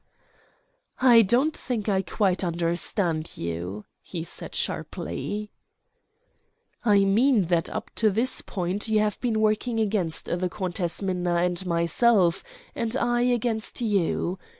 "I 0.99 1.21
don't 1.21 1.55
think 1.55 1.87
I 1.87 2.01
quite 2.01 2.43
understand 2.43 3.37
you," 3.37 3.85
he 4.01 4.23
said 4.23 4.55
sharply. 4.55 5.51
"I 6.83 7.05
mean 7.05 7.43
that 7.53 7.69
up 7.69 7.91
to 7.97 8.09
this 8.09 8.41
point 8.41 8.87
you 8.87 8.99
have 9.01 9.21
been 9.21 9.39
working 9.41 9.79
against 9.79 10.25
the 10.25 10.49
Countess 10.49 11.03
Minna 11.03 11.35
and 11.35 11.63
myself 11.67 12.43
and 12.73 12.95
I 12.97 13.21
against 13.21 13.79
you. 13.81 14.39